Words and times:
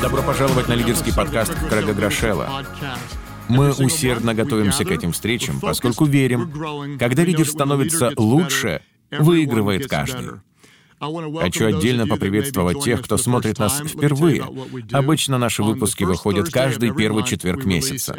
Добро 0.00 0.22
пожаловать 0.22 0.68
на 0.68 0.72
лидерский 0.72 1.12
подкаст 1.14 1.52
Крэга 1.68 1.92
Грошева. 1.92 2.64
Мы 3.48 3.72
усердно 3.72 4.34
готовимся 4.34 4.84
к 4.84 4.90
этим 4.90 5.12
встречам, 5.12 5.60
поскольку 5.60 6.06
верим, 6.06 6.96
когда 6.98 7.22
лидер 7.22 7.46
становится 7.46 8.12
лучше, 8.16 8.80
выигрывает 9.10 9.88
каждый. 9.88 10.40
Хочу 10.98 11.66
отдельно 11.66 12.06
поприветствовать 12.06 12.82
тех, 12.82 13.02
кто 13.02 13.18
смотрит 13.18 13.58
нас 13.58 13.80
впервые. 13.80 14.44
Обычно 14.92 15.36
наши 15.38 15.62
выпуски 15.62 16.04
выходят 16.04 16.50
каждый 16.50 16.94
первый 16.94 17.24
четверг 17.24 17.64
месяца. 17.64 18.16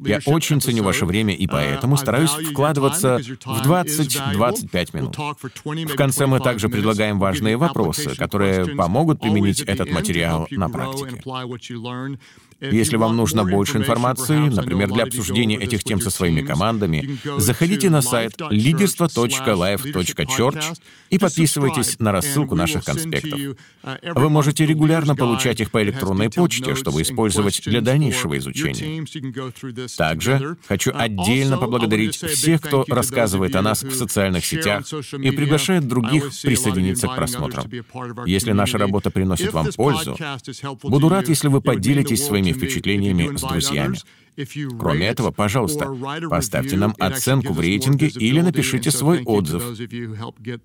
Я 0.00 0.20
очень 0.26 0.60
ценю 0.60 0.82
ваше 0.82 1.06
время 1.06 1.34
и 1.34 1.46
поэтому 1.46 1.96
стараюсь 1.96 2.30
вкладываться 2.30 3.18
в 3.18 3.62
20-25 3.62 4.96
минут. 4.96 5.16
В 5.92 5.94
конце 5.94 6.26
мы 6.26 6.40
также 6.40 6.68
предлагаем 6.68 7.20
важные 7.20 7.56
вопросы, 7.56 8.16
которые 8.16 8.66
помогут 8.76 9.20
применить 9.20 9.60
этот 9.60 9.88
материал 9.90 10.48
на 10.50 10.68
практике. 10.68 11.22
Если 12.60 12.96
вам 12.96 13.16
нужно 13.16 13.44
больше 13.44 13.78
информации, 13.78 14.38
например, 14.38 14.92
для 14.92 15.04
обсуждения 15.04 15.56
этих 15.56 15.82
тем 15.82 15.98
со 16.00 16.10
своими 16.10 16.42
командами, 16.42 17.18
заходите 17.38 17.88
на 17.90 18.02
сайт 18.02 18.40
leaderство.life.church 18.40 20.76
и 21.10 21.18
подписывайтесь 21.18 21.51
на 21.98 22.12
рассылку 22.12 22.54
наших 22.54 22.84
конспектов. 22.84 23.38
Вы 24.14 24.28
можете 24.28 24.66
регулярно 24.66 25.16
получать 25.16 25.60
их 25.60 25.70
по 25.70 25.82
электронной 25.82 26.30
почте, 26.30 26.74
чтобы 26.74 27.02
использовать 27.02 27.62
для 27.64 27.80
дальнейшего 27.80 28.38
изучения. 28.38 29.04
Также 29.96 30.56
хочу 30.66 30.92
отдельно 30.94 31.58
поблагодарить 31.58 32.16
всех, 32.16 32.60
кто 32.60 32.84
рассказывает 32.88 33.56
о 33.56 33.62
нас 33.62 33.82
в 33.82 33.94
социальных 33.94 34.44
сетях 34.44 34.84
и 34.92 35.30
приглашает 35.30 35.86
других 35.86 36.30
присоединиться 36.42 37.08
к 37.08 37.16
просмотрам. 37.16 37.70
Если 38.26 38.52
наша 38.52 38.78
работа 38.78 39.10
приносит 39.10 39.52
вам 39.52 39.66
пользу, 39.72 40.16
буду 40.82 41.08
рад, 41.08 41.28
если 41.28 41.48
вы 41.48 41.60
поделитесь 41.60 42.24
своими 42.24 42.52
впечатлениями 42.52 43.36
с 43.36 43.40
друзьями. 43.40 43.98
Кроме 44.78 45.08
этого, 45.08 45.30
пожалуйста, 45.30 45.94
поставьте 46.30 46.76
нам 46.76 46.94
оценку 46.98 47.52
в 47.52 47.60
рейтинге 47.60 48.08
или 48.08 48.40
напишите 48.40 48.90
свой 48.90 49.22
отзыв. 49.24 49.62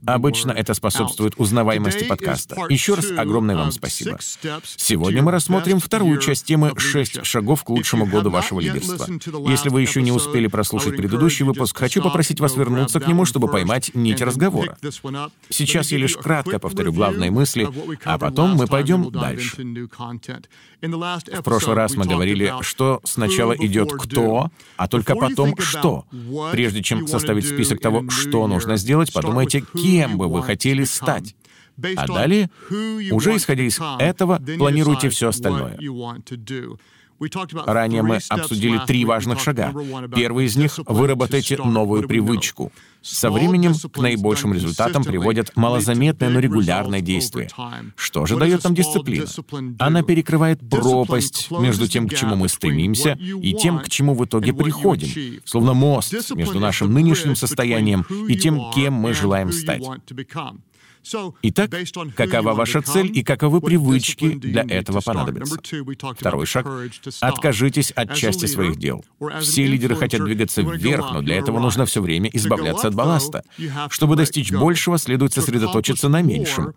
Обычно 0.05 0.51
это 0.51 0.73
способствует 0.73 1.33
узнаваемости 1.37 2.05
подкаста. 2.05 2.55
Еще 2.69 2.93
раз 2.93 3.11
огромное 3.11 3.57
вам 3.57 3.71
спасибо. 3.71 4.19
Сегодня 4.63 5.21
мы 5.21 5.31
рассмотрим 5.31 5.79
вторую 5.79 6.19
часть 6.19 6.45
темы 6.45 6.73
«Шесть 6.77 7.25
шагов 7.25 7.63
к 7.63 7.69
лучшему 7.69 8.05
году 8.05 8.29
вашего 8.29 8.59
лидерства». 8.59 9.05
Если 9.49 9.69
вы 9.69 9.81
еще 9.81 10.01
не 10.01 10.11
успели 10.11 10.47
прослушать 10.47 10.95
предыдущий 10.95 11.43
выпуск, 11.43 11.77
хочу 11.77 12.01
попросить 12.01 12.39
вас 12.39 12.55
вернуться 12.55 12.99
к 12.99 13.07
нему, 13.07 13.25
чтобы 13.25 13.49
поймать 13.49 13.91
нить 13.93 14.21
разговора. 14.21 14.77
Сейчас 15.49 15.91
я 15.91 15.97
лишь 15.97 16.15
кратко 16.15 16.59
повторю 16.59 16.93
главные 16.93 17.31
мысли, 17.31 17.67
а 18.05 18.17
потом 18.17 18.51
мы 18.55 18.67
пойдем 18.67 19.11
дальше. 19.11 19.57
В 20.81 21.41
прошлый 21.43 21.75
раз 21.75 21.95
мы 21.95 22.05
говорили, 22.05 22.53
что 22.61 23.01
сначала 23.03 23.56
идет 23.59 23.91
кто, 23.93 24.51
а 24.75 24.87
только 24.87 25.15
потом 25.15 25.55
что. 25.59 26.05
Прежде 26.51 26.83
чем 26.83 27.07
составить 27.07 27.45
список 27.45 27.79
того, 27.79 28.09
что 28.09 28.47
нужно 28.47 28.77
сделать, 28.77 29.13
подумайте, 29.13 29.63
кем 29.73 30.17
бы 30.17 30.27
вы 30.27 30.43
хотели 30.43 30.83
стать. 30.83 31.35
А 31.95 32.07
далее, 32.07 32.49
уже 33.11 33.35
исходя 33.35 33.63
из 33.63 33.79
этого, 33.99 34.41
планируйте 34.57 35.09
все 35.09 35.29
остальное. 35.29 35.77
Ранее 37.65 38.03
мы 38.03 38.19
обсудили 38.29 38.79
три 38.85 39.05
важных 39.05 39.39
шага. 39.39 39.73
Первый 40.15 40.45
из 40.45 40.55
них— 40.55 40.79
выработайте 40.85 41.57
новую 41.57 42.07
привычку. 42.07 42.71
Со 43.01 43.31
временем 43.31 43.73
к 43.73 43.97
наибольшим 43.97 44.53
результатам 44.53 45.03
приводят 45.03 45.55
малозаметное, 45.55 46.29
но 46.29 46.39
регулярное 46.39 47.01
действие. 47.01 47.49
Что 47.95 48.25
же 48.25 48.35
дает 48.37 48.63
нам 48.63 48.75
дисциплина? 48.75 49.25
Она 49.79 50.03
перекрывает 50.03 50.59
пропасть 50.69 51.49
между 51.51 51.87
тем, 51.87 52.07
к 52.07 52.15
чему 52.15 52.35
мы 52.35 52.49
стремимся, 52.49 53.13
и 53.13 53.53
тем, 53.53 53.79
к 53.79 53.89
чему 53.89 54.13
в 54.13 54.25
итоге 54.25 54.53
приходим, 54.53 55.41
словно 55.45 55.73
мост 55.73 56.13
между 56.35 56.59
нашим 56.59 56.93
нынешним 56.93 57.35
состоянием 57.35 58.05
и 58.27 58.35
тем, 58.35 58.71
кем 58.71 58.93
мы 58.93 59.13
желаем 59.13 59.51
стать. 59.51 59.83
Итак, 61.41 61.71
какова 62.15 62.53
ваша 62.53 62.81
цель 62.81 63.11
и 63.17 63.23
каковы 63.23 63.61
привычки 63.61 64.33
для 64.33 64.63
этого 64.67 65.01
понадобятся? 65.01 65.57
Второй 66.15 66.45
шаг— 66.45 66.67
откажитесь 67.21 67.91
от 67.91 68.15
части 68.15 68.45
своих 68.45 68.77
дел. 68.77 69.03
Все 69.41 69.65
лидеры 69.65 69.95
хотят 69.95 70.23
двигаться 70.23 70.61
вверх, 70.61 71.11
но 71.11 71.21
для 71.21 71.37
этого 71.37 71.59
нужно 71.59 71.85
все 71.85 72.01
время 72.01 72.29
избавляться 72.33 72.87
от 72.87 72.95
балласта. 72.95 73.43
Чтобы 73.89 74.15
достичь 74.15 74.51
большего, 74.51 74.97
следует 74.97 75.33
сосредоточиться 75.33 76.09
на 76.09 76.21
меньшем. 76.21 76.73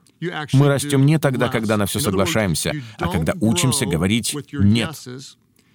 Мы 0.53 0.69
растем 0.69 1.07
не 1.07 1.19
тогда, 1.19 1.49
когда 1.49 1.77
на 1.77 1.87
все 1.87 2.01
соглашаемся, 2.01 2.73
а 2.99 3.09
когда 3.09 3.35
учимся 3.41 3.87
говорить 3.87 4.35
«нет». 4.53 4.97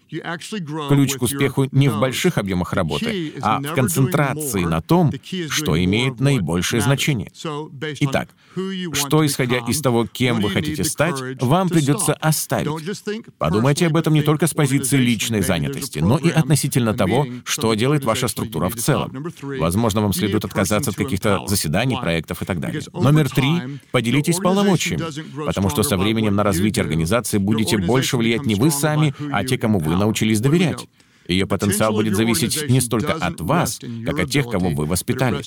Ключ 0.09 1.15
к 1.15 1.21
успеху 1.21 1.67
не 1.71 1.89
в 1.89 1.99
больших 1.99 2.37
объемах 2.37 2.73
работы, 2.73 3.33
а 3.41 3.59
в 3.59 3.73
концентрации 3.73 4.63
на 4.63 4.81
том, 4.81 5.11
что 5.49 5.83
имеет 5.83 6.19
наибольшее 6.19 6.81
значение. 6.81 7.31
Итак, 8.01 8.29
что, 8.93 9.25
исходя 9.25 9.57
из 9.67 9.81
того, 9.81 10.05
кем 10.05 10.41
вы 10.41 10.49
хотите 10.49 10.83
стать, 10.83 11.15
вам 11.41 11.69
придется 11.69 12.13
оставить. 12.13 12.69
Подумайте 13.37 13.87
об 13.87 13.97
этом 13.97 14.13
не 14.13 14.21
только 14.21 14.47
с 14.47 14.53
позиции 14.53 14.97
личной 14.97 15.41
занятости, 15.41 15.99
но 15.99 16.17
и 16.17 16.29
относительно 16.29 16.93
того, 16.93 17.27
что 17.43 17.73
делает 17.73 18.05
ваша 18.05 18.27
структура 18.27 18.69
в 18.69 18.75
целом. 18.75 19.27
Возможно, 19.41 20.01
вам 20.01 20.13
следует 20.13 20.45
отказаться 20.45 20.91
от 20.91 20.97
каких-то 20.97 21.47
заседаний, 21.47 21.97
проектов 21.99 22.41
и 22.41 22.45
так 22.45 22.59
далее. 22.59 22.81
Номер 22.93 23.29
три— 23.29 23.49
поделитесь 23.91 24.37
полномочиями, 24.37 25.03
потому 25.45 25.69
что 25.69 25.83
со 25.83 25.97
временем 25.97 26.35
на 26.35 26.43
развитие 26.43 26.83
организации 26.83 27.37
будете 27.37 27.77
больше 27.77 28.17
влиять 28.17 28.45
не 28.45 28.55
вы 28.55 28.71
сами, 28.71 29.13
а 29.31 29.43
те, 29.43 29.57
кому 29.57 29.79
вы 29.79 29.94
научились 29.95 30.39
доверять. 30.39 30.87
Ее 31.27 31.47
потенциал 31.47 31.93
будет 31.93 32.15
зависеть 32.15 32.69
не 32.69 32.81
столько 32.81 33.13
от 33.13 33.41
вас, 33.41 33.79
как 34.05 34.19
от 34.19 34.29
тех, 34.29 34.47
кого 34.47 34.69
вы 34.69 34.85
воспитали. 34.85 35.41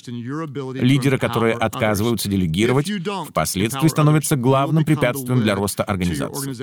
Лидеры, 0.77 1.17
которые 1.17 1.53
отказываются 1.53 2.27
делегировать, 2.29 2.91
впоследствии 3.29 3.87
становятся 3.87 4.35
главным 4.35 4.83
препятствием 4.83 5.41
для 5.41 5.55
роста 5.55 5.83
организации. 5.83 6.53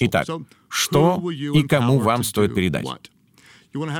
Итак, 0.00 0.26
что 0.68 1.30
и 1.30 1.62
кому 1.62 1.98
вам 1.98 2.22
стоит 2.22 2.54
передать? 2.54 2.86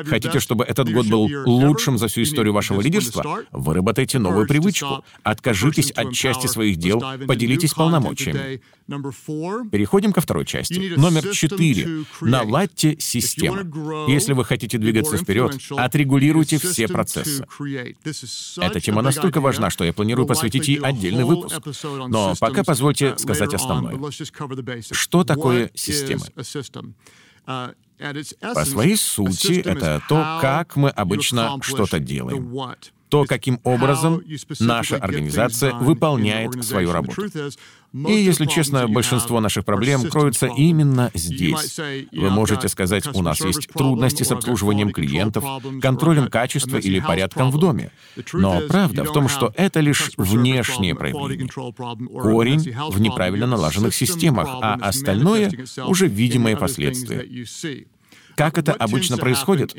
Хотите, 0.07 0.39
чтобы 0.39 0.65
этот 0.65 0.93
год 0.93 1.07
был 1.07 1.29
лучшим 1.47 1.99
за 1.99 2.07
всю 2.07 2.23
историю 2.23 2.53
вашего 2.53 2.81
лидерства? 2.81 3.43
Выработайте 3.51 4.19
новую 4.19 4.47
привычку. 4.47 5.05
Откажитесь 5.23 5.91
от 5.91 6.13
части 6.13 6.47
своих 6.47 6.77
дел, 6.77 7.03
поделитесь 7.27 7.75
полномочиями. 7.75 8.61
Переходим 9.71 10.13
ко 10.13 10.21
второй 10.21 10.45
части. 10.45 10.95
Номер 10.97 11.29
четыре. 11.31 12.05
Наладьте 12.21 12.97
систему. 13.01 14.09
Если 14.09 14.33
вы 14.33 14.45
хотите 14.45 14.79
двигаться 14.79 15.17
вперед, 15.17 15.59
отрегулируйте 15.71 16.59
все 16.59 16.87
процессы. 16.87 17.45
Эта 18.59 18.81
тема 18.81 19.03
настолько 19.03 19.41
важна, 19.41 19.71
что 19.71 19.85
я 19.85 19.93
планирую 19.93 20.27
посвятить 20.27 20.69
ей 20.69 20.79
отдельный 20.79 21.25
выпуск. 21.25 21.61
Но 22.09 22.35
пока 22.39 22.63
позвольте 22.63 23.17
сказать 23.19 23.55
основное. 23.55 23.99
Что 24.93 25.25
такое 25.25 25.71
система? 25.75 26.25
По 28.41 28.65
своей 28.65 28.97
сути, 28.97 29.61
это 29.61 30.03
то, 30.09 30.39
как 30.41 30.77
мы 30.77 30.91
обычно 30.91 31.59
что-то 31.63 31.99
делаем 31.99 32.51
то, 33.15 33.25
каким 33.27 33.61
образом 33.63 34.25
наша 34.59 34.97
организация 34.97 35.73
выполняет 35.73 36.65
свою 36.65 36.91
работу. 36.91 37.23
И, 37.93 38.13
если 38.13 38.47
честно, 38.47 38.89
большинство 38.89 39.39
наших 39.39 39.65
проблем 39.65 40.11
кроются 40.11 40.47
именно 40.47 41.13
здесь. 41.15 41.79
Вы 42.11 42.31
можете 42.31 42.67
сказать, 42.67 43.07
у 43.15 43.23
нас 43.23 43.41
есть 43.41 43.69
трудности 43.69 44.25
с 44.25 44.33
обслуживанием 44.33 44.91
клиентов, 44.91 45.45
контролем 45.81 46.27
качества 46.27 46.79
или 46.79 46.99
порядком 46.99 47.53
в 47.53 47.59
доме. 47.59 47.93
Но 48.33 48.63
правда 48.67 49.05
в 49.05 49.13
том, 49.13 49.29
что 49.29 49.53
это 49.57 49.79
лишь 49.79 50.11
внешнее 50.17 50.97
проявление. 50.97 51.47
Корень 51.47 52.75
в 52.91 53.01
неправильно 53.01 53.47
налаженных 53.47 53.95
системах, 53.95 54.49
а 54.61 54.75
остальное— 54.75 55.53
уже 55.87 56.09
видимые 56.09 56.57
последствия. 56.57 57.25
Как 58.37 58.59
это 58.59 58.73
обычно 58.73 59.17
происходит? 59.17 59.75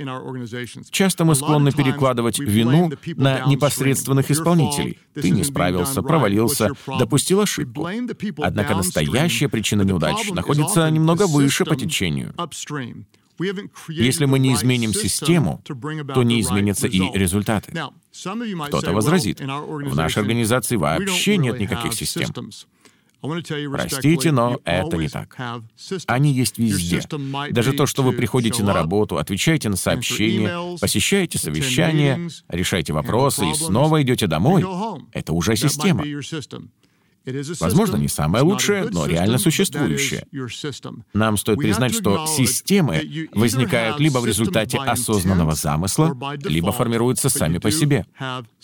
Часто 0.92 1.26
мы 1.26 1.36
склонны 1.36 1.72
перекладывать 1.72 2.40
вину 2.40 2.92
на 3.16 3.46
непосредственных 3.46 4.32
исполнителей. 4.32 5.00
Ты 5.14 5.30
не 5.30 5.44
справился, 5.44 6.02
провалился, 6.02 6.72
допустил 7.00 7.42
ошибку. 7.42 7.88
Однако 8.42 8.76
настоящая 8.76 9.50
причина 9.50 9.84
неудач 9.84 10.32
находится 10.32 10.90
немного 10.90 11.28
выше 11.28 11.66
по 11.66 11.76
течению. 11.76 12.34
Если 13.90 14.26
мы 14.26 14.40
не 14.40 14.54
изменим 14.54 14.94
систему, 14.94 15.62
то 16.14 16.24
не 16.24 16.40
изменятся 16.42 16.88
и 16.88 17.02
результаты. 17.14 17.74
Кто-то 18.68 18.94
возразит, 18.94 19.42
в 19.42 19.96
нашей 19.96 20.20
организации 20.20 20.78
вообще 20.78 21.38
нет 21.38 21.60
никаких 21.60 21.94
систем. 21.94 22.30
Простите, 23.90 24.32
но 24.32 24.60
это 24.66 24.98
не 24.98 25.10
так. 25.10 25.38
Они 26.08 26.32
есть 26.32 26.58
везде. 26.58 27.02
Даже 27.52 27.74
то, 27.74 27.86
что 27.86 28.04
вы 28.04 28.14
приходите 28.14 28.64
на 28.64 28.74
работу, 28.74 29.18
отвечаете 29.18 29.70
на 29.70 29.76
сообщения, 29.76 30.78
посещаете 30.80 31.38
совещания, 31.38 32.30
решаете 32.50 32.94
вопросы 32.94 33.50
и 33.50 33.54
снова 33.54 34.02
идете 34.02 34.28
домой, 34.28 34.66
это 35.12 35.34
уже 35.34 35.56
система. 35.56 36.04
Возможно, 37.60 37.98
не 37.98 38.08
самое 38.08 38.44
лучшее, 38.44 38.90
но 38.92 39.06
реально 39.06 39.38
существующее. 39.38 40.26
Нам 41.14 41.38
стоит 41.38 41.58
признать, 41.58 41.94
что 41.94 42.26
системы 42.28 43.28
возникают 43.34 44.00
либо 44.00 44.20
в 44.20 44.26
результате 44.26 44.78
осознанного 44.78 45.56
замысла, 45.56 46.18
либо 46.44 46.72
формируются 46.72 47.30
сами 47.30 47.58
по 47.58 47.72
себе. 47.72 48.06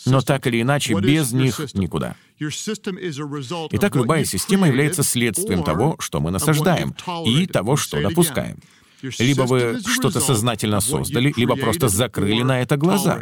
Но 0.06 0.20
так 0.20 0.46
или 0.46 0.62
иначе, 0.62 0.94
без 0.94 1.32
них 1.32 1.60
никуда. 1.74 2.16
Итак, 3.70 3.96
любая 3.96 4.24
система 4.24 4.66
является 4.68 5.02
следствием 5.02 5.62
того, 5.62 5.96
что 5.98 6.20
мы 6.20 6.30
насаждаем, 6.30 6.94
и 7.26 7.46
того, 7.46 7.76
что 7.76 8.00
допускаем. 8.00 8.58
Либо 9.18 9.42
вы 9.42 9.80
что-то 9.84 10.20
сознательно 10.20 10.80
создали, 10.80 11.32
либо 11.36 11.56
просто 11.56 11.88
закрыли 11.88 12.42
на 12.42 12.60
это 12.60 12.76
глаза. 12.76 13.20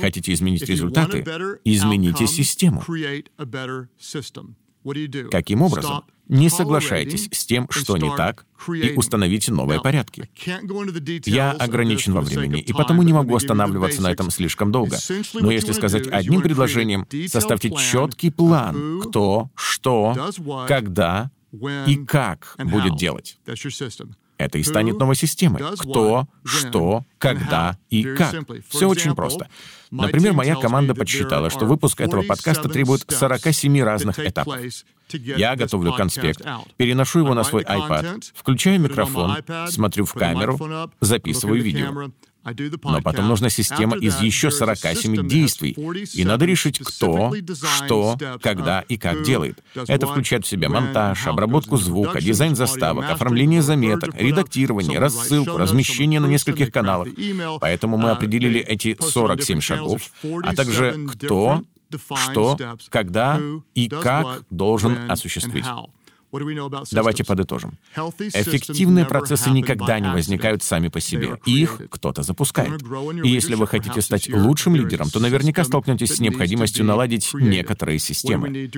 Хотите 0.00 0.32
изменить 0.32 0.62
результаты? 0.62 1.24
Измените 1.64 2.26
систему. 2.26 2.82
Каким 5.30 5.62
образом? 5.62 6.04
Не 6.28 6.48
соглашайтесь 6.48 7.28
с 7.32 7.44
тем, 7.44 7.66
что 7.70 7.96
не 7.96 8.14
так, 8.16 8.46
и 8.68 8.92
установите 8.96 9.52
новые 9.52 9.80
порядки. 9.80 10.30
Я 11.26 11.50
ограничен 11.50 12.12
во 12.12 12.20
времени, 12.20 12.60
и 12.60 12.72
потому 12.72 13.02
не 13.02 13.12
могу 13.12 13.34
останавливаться 13.34 14.00
на 14.00 14.12
этом 14.12 14.30
слишком 14.30 14.70
долго. 14.72 14.96
Но 15.34 15.50
если 15.50 15.72
сказать 15.72 16.06
одним 16.06 16.40
предложением, 16.42 17.06
составьте 17.28 17.70
четкий 17.70 18.30
план, 18.30 19.00
кто, 19.02 19.50
что, 19.56 20.32
когда 20.68 21.30
и 21.86 21.96
как 22.06 22.56
будет 22.58 22.96
делать. 22.96 23.38
Это 24.40 24.56
и 24.56 24.62
станет 24.62 24.98
новой 24.98 25.16
системой. 25.16 25.62
Кто, 25.78 26.26
что, 26.44 27.04
когда 27.18 27.76
и 27.90 28.02
как. 28.04 28.34
Все 28.70 28.88
очень 28.88 29.14
просто. 29.14 29.48
Например, 29.90 30.32
моя 30.32 30.56
команда 30.56 30.94
подсчитала, 30.94 31.50
что 31.50 31.66
выпуск 31.66 32.00
этого 32.00 32.22
подкаста 32.22 32.68
требует 32.70 33.04
47 33.06 33.82
разных 33.82 34.18
этапов. 34.18 34.58
Я 35.12 35.56
готовлю 35.56 35.92
конспект, 35.92 36.42
переношу 36.78 37.18
его 37.18 37.34
на 37.34 37.44
свой 37.44 37.64
iPad, 37.64 38.22
включаю 38.34 38.80
микрофон, 38.80 39.36
смотрю 39.68 40.06
в 40.06 40.14
камеру, 40.14 40.58
записываю 41.00 41.62
видео. 41.62 42.10
Но 42.44 43.02
потом 43.02 43.28
нужна 43.28 43.50
система 43.50 43.96
из 43.96 44.20
еще 44.20 44.50
47 44.50 45.28
действий, 45.28 45.76
и 46.14 46.24
надо 46.24 46.46
решить, 46.46 46.78
кто, 46.78 47.32
что, 47.76 48.18
когда 48.42 48.80
и 48.82 48.96
как 48.96 49.22
делает. 49.22 49.62
Это 49.74 50.06
включает 50.06 50.44
в 50.44 50.48
себя 50.48 50.68
монтаж, 50.68 51.26
обработку 51.26 51.76
звука, 51.76 52.20
дизайн 52.20 52.54
заставок, 52.54 53.10
оформление 53.10 53.62
заметок, 53.62 54.14
редактирование, 54.14 54.98
рассылку, 54.98 55.58
размещение 55.58 56.20
на 56.20 56.26
нескольких 56.26 56.72
каналах. 56.72 57.08
Поэтому 57.60 57.96
мы 57.96 58.10
определили 58.10 58.60
эти 58.60 58.96
47 58.98 59.60
шагов, 59.60 60.10
а 60.42 60.54
также 60.54 61.06
кто, 61.12 61.62
что, 62.16 62.56
когда 62.88 63.40
и 63.74 63.88
как 63.88 64.44
должен 64.50 65.10
осуществить. 65.10 65.64
Давайте 66.92 67.24
подытожим. 67.24 67.78
Эффективные 67.94 69.04
процессы 69.04 69.50
никогда 69.50 69.98
не 69.98 70.10
возникают 70.10 70.62
сами 70.62 70.88
по 70.88 71.00
себе. 71.00 71.38
Их 71.46 71.80
кто-то 71.90 72.22
запускает. 72.22 72.82
И 73.24 73.28
если 73.28 73.54
вы 73.54 73.66
хотите 73.66 74.00
стать 74.00 74.28
лучшим 74.28 74.76
лидером, 74.76 75.10
то 75.10 75.20
наверняка 75.20 75.64
столкнетесь 75.64 76.16
с 76.16 76.20
необходимостью 76.20 76.84
наладить 76.84 77.32
некоторые 77.34 77.98
системы. 77.98 78.70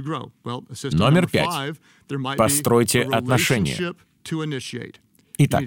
Номер 0.92 1.28
пять. 1.28 1.76
Постройте 2.36 3.02
отношения. 3.02 3.94
Итак, 5.38 5.64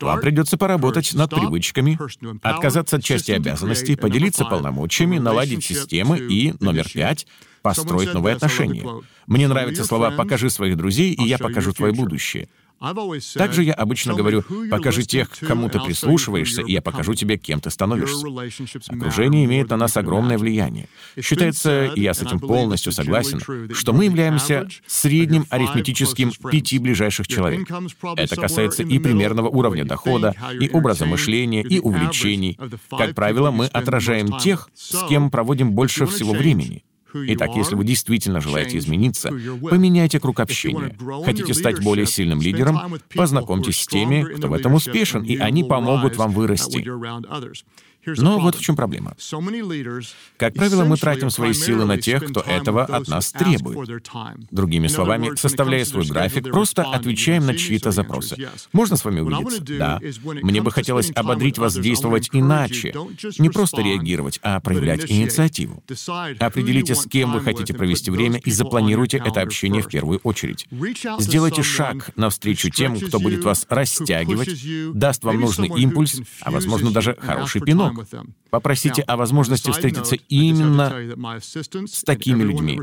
вам 0.00 0.20
придется 0.20 0.56
поработать 0.56 1.14
над 1.14 1.30
привычками, 1.30 1.98
отказаться 2.42 2.96
от 2.96 3.04
части 3.04 3.30
обязанностей, 3.30 3.94
поделиться 3.96 4.44
полномочиями, 4.44 5.18
наладить 5.18 5.64
системы 5.64 6.18
и, 6.18 6.54
номер 6.60 6.88
пять, 6.92 7.26
построить 7.66 8.14
новые 8.14 8.36
отношения. 8.36 8.84
Мне 9.26 9.48
нравятся 9.48 9.84
слова 9.84 10.10
«покажи 10.10 10.50
своих 10.50 10.76
друзей, 10.76 11.12
и 11.14 11.24
я 11.24 11.38
покажу 11.38 11.72
твое 11.72 11.92
будущее». 11.92 12.48
Также 13.34 13.62
я 13.62 13.72
обычно 13.72 14.14
говорю, 14.14 14.44
покажи 14.70 15.02
тех, 15.02 15.30
к 15.30 15.46
кому 15.46 15.70
ты 15.70 15.80
прислушиваешься, 15.80 16.62
и 16.62 16.72
я 16.72 16.82
покажу 16.82 17.14
тебе, 17.14 17.38
кем 17.38 17.60
ты 17.60 17.70
становишься. 17.70 18.26
Окружение 18.88 19.46
имеет 19.46 19.70
на 19.70 19.76
нас 19.76 19.96
огромное 19.96 20.36
влияние. 20.36 20.88
Считается, 21.18 21.86
и 21.86 22.02
я 22.02 22.12
с 22.12 22.20
этим 22.20 22.38
полностью 22.38 22.92
согласен, 22.92 23.40
что 23.72 23.92
мы 23.92 24.04
являемся 24.04 24.68
средним 24.86 25.46
арифметическим 25.48 26.32
пяти 26.50 26.78
ближайших 26.78 27.26
человек. 27.26 27.66
Это 28.16 28.36
касается 28.36 28.82
и 28.82 28.98
примерного 28.98 29.48
уровня 29.48 29.84
дохода, 29.84 30.34
и 30.60 30.68
образа 30.68 31.06
мышления, 31.06 31.62
и 31.62 31.80
увлечений. 31.80 32.58
Как 32.90 33.14
правило, 33.14 33.50
мы 33.50 33.66
отражаем 33.66 34.38
тех, 34.38 34.68
с 34.74 35.06
кем 35.08 35.30
проводим 35.30 35.72
больше 35.72 36.06
всего 36.06 36.32
времени. 36.32 36.84
Итак, 37.28 37.50
если 37.56 37.74
вы 37.74 37.84
действительно 37.84 38.40
желаете 38.40 38.78
измениться, 38.78 39.30
поменяйте 39.30 40.20
круг 40.20 40.40
общения. 40.40 40.96
Хотите 41.24 41.54
стать 41.54 41.82
более 41.82 42.06
сильным 42.06 42.40
лидером, 42.40 42.98
познакомьтесь 43.14 43.82
с 43.82 43.86
теми, 43.86 44.22
кто 44.36 44.48
в 44.48 44.52
этом 44.52 44.74
успешен, 44.74 45.22
и 45.22 45.36
они 45.36 45.64
помогут 45.64 46.16
вам 46.16 46.32
вырасти. 46.32 46.86
Но 48.16 48.38
вот 48.38 48.56
в 48.56 48.60
чем 48.60 48.76
проблема. 48.76 49.16
Как 50.36 50.54
правило, 50.54 50.84
мы 50.84 50.96
тратим 50.96 51.30
свои 51.30 51.52
силы 51.52 51.84
на 51.84 52.00
тех, 52.00 52.24
кто 52.24 52.40
этого 52.40 52.84
от 52.84 53.08
нас 53.08 53.32
требует. 53.32 54.02
Другими 54.50 54.86
словами, 54.86 55.34
составляя 55.36 55.84
свой 55.84 56.06
график, 56.06 56.50
просто 56.50 56.82
отвечаем 56.82 57.46
на 57.46 57.56
чьи-то 57.56 57.90
запросы. 57.90 58.36
Можно 58.72 58.96
с 58.96 59.04
вами 59.04 59.20
увидеться? 59.20 59.62
Да. 59.62 60.00
Мне 60.42 60.62
бы 60.62 60.70
хотелось 60.70 61.10
ободрить 61.14 61.58
вас 61.58 61.76
действовать 61.76 62.30
иначе. 62.32 62.94
Не 63.38 63.50
просто 63.50 63.82
реагировать, 63.82 64.38
а 64.42 64.60
проявлять 64.60 65.10
инициативу. 65.10 65.82
Определите, 66.38 66.94
с 66.94 67.06
кем 67.06 67.32
вы 67.32 67.40
хотите 67.40 67.74
провести 67.74 68.10
время, 68.10 68.40
и 68.44 68.50
запланируйте 68.50 69.18
это 69.18 69.40
общение 69.40 69.82
в 69.82 69.88
первую 69.88 70.20
очередь. 70.22 70.66
Сделайте 71.18 71.62
шаг 71.62 72.10
навстречу 72.16 72.70
тем, 72.70 72.98
кто 73.00 73.18
будет 73.18 73.44
вас 73.44 73.66
растягивать, 73.68 74.50
даст 74.92 75.24
вам 75.24 75.40
нужный 75.40 75.68
импульс, 75.68 76.20
а, 76.42 76.50
возможно, 76.50 76.90
даже 76.90 77.16
хороший 77.20 77.60
пинок. 77.60 77.95
Попросите 78.50 79.02
о 79.02 79.16
возможности 79.16 79.70
встретиться 79.70 80.16
именно 80.28 80.92
с 81.86 82.02
такими 82.04 82.42
людьми. 82.42 82.78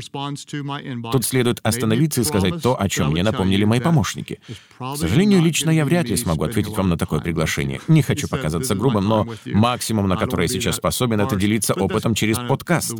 Тут 1.10 1.24
следует 1.24 1.60
остановиться 1.62 2.20
и 2.20 2.24
сказать 2.24 2.62
то, 2.62 2.80
о 2.80 2.88
чем 2.88 3.10
мне 3.10 3.22
напомнили 3.22 3.64
мои 3.64 3.80
помощники. 3.80 4.40
К 4.78 4.96
сожалению, 4.96 5.42
лично 5.42 5.70
я 5.70 5.84
вряд 5.84 6.08
ли 6.08 6.16
смогу 6.16 6.44
ответить 6.44 6.76
вам 6.76 6.88
на 6.88 6.98
такое 6.98 7.20
приглашение. 7.20 7.80
Не 7.88 8.02
хочу 8.02 8.28
показаться 8.28 8.74
грубым, 8.74 9.04
но 9.04 9.26
максимум, 9.46 10.08
на 10.08 10.16
который 10.16 10.42
я 10.42 10.48
сейчас 10.48 10.76
способен, 10.76 11.20
это 11.20 11.36
делиться 11.36 11.74
опытом 11.74 12.14
через 12.14 12.38
подкаст. 12.38 12.94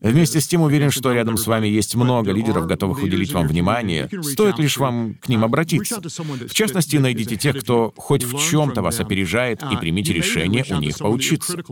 Вместе 0.00 0.40
с 0.40 0.46
тем 0.46 0.62
уверен, 0.62 0.90
что 0.90 1.12
рядом 1.12 1.36
с 1.36 1.46
вами 1.46 1.66
есть 1.68 1.94
много 1.94 2.32
лидеров, 2.32 2.66
готовых 2.66 3.02
уделить 3.02 3.32
вам 3.32 3.46
внимание. 3.46 4.08
Стоит 4.22 4.58
лишь 4.58 4.78
вам 4.78 5.14
к 5.14 5.28
ним 5.28 5.44
обратиться. 5.44 6.00
В 6.00 6.54
частности, 6.54 6.96
найдите 6.96 7.36
тех, 7.36 7.58
кто 7.60 7.92
хоть 7.96 8.24
в 8.24 8.38
чем-то 8.38 8.82
вас 8.82 9.00
опережает, 9.00 9.62
и 9.70 9.76
примите 9.76 10.12
решение 10.12 10.64
у 10.70 10.76
них 10.76 10.98
поучиться. 10.98 11.62